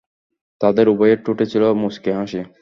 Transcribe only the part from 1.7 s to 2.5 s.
মুচকি হাসি।